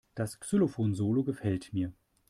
[0.15, 1.93] Das Xylophon-Solo gefällt mir.